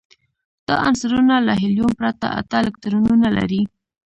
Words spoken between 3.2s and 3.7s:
لري.